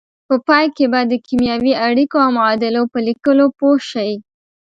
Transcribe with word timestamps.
په 0.27 0.35
پای 0.47 0.65
کې 0.75 0.85
به 0.91 0.99
د 1.11 1.13
کیمیاوي 1.25 1.73
اړیکو 1.87 2.17
او 2.25 2.29
معادلو 2.37 2.83
په 2.91 2.99
لیکلو 3.07 3.45
پوه 3.57 3.77
شئ. 3.89 4.11